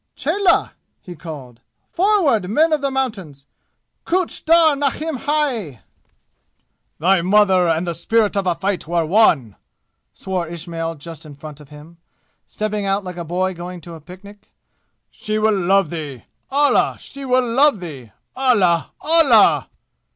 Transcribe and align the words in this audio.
"Cheloh!" 0.15 0.71
he 0.99 1.15
called. 1.15 1.61
"Forward, 1.91 2.49
men 2.49 2.73
of 2.73 2.81
the 2.81 2.89
mountains! 2.89 3.45
Kuch 4.03 4.43
dar 4.45 4.75
nahin 4.75 5.13
hai!" 5.15 5.81
"Thy 6.97 7.21
mother 7.21 7.67
and 7.69 7.85
the 7.85 7.93
spirit 7.93 8.35
of 8.35 8.47
a 8.47 8.55
fight 8.55 8.87
were 8.87 9.05
one!" 9.05 9.57
swore 10.11 10.47
Ismail 10.47 10.95
just 10.95 11.23
in 11.23 11.35
front 11.35 11.59
of 11.59 11.69
him, 11.69 11.97
stepping 12.47 12.83
out 12.87 13.03
like 13.03 13.17
a 13.17 13.23
boy 13.23 13.53
going 13.53 13.79
to 13.81 13.93
a 13.93 14.01
picnic. 14.01 14.49
"She 15.11 15.37
will 15.37 15.53
love 15.55 15.91
thee! 15.91 16.23
Allah! 16.49 16.97
She 16.99 17.23
will 17.23 17.47
love 17.47 17.79
thee! 17.79 18.11
Allah! 18.35 18.93
Allah!" 19.01 19.69